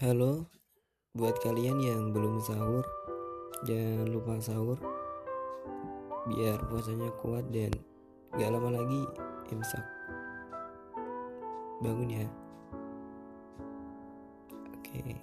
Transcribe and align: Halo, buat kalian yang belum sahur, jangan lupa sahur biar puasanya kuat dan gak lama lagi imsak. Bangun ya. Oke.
Halo, 0.00 0.48
buat 1.12 1.36
kalian 1.44 1.76
yang 1.76 2.16
belum 2.16 2.40
sahur, 2.40 2.80
jangan 3.68 4.08
lupa 4.08 4.40
sahur 4.40 4.80
biar 6.24 6.56
puasanya 6.72 7.12
kuat 7.20 7.44
dan 7.52 7.68
gak 8.32 8.48
lama 8.48 8.80
lagi 8.80 9.04
imsak. 9.52 9.84
Bangun 11.84 12.16
ya. 12.16 12.24
Oke. 14.72 15.20